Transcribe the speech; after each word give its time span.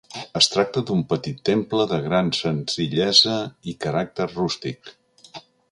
Es 0.39 0.45
tracta 0.53 0.81
d'un 0.89 1.03
petit 1.11 1.43
temple 1.49 1.85
de 1.91 1.99
gran 2.07 2.33
senzillesa 2.39 3.37
i 3.75 3.79
caràcter 3.87 4.31
rústic. 4.35 4.95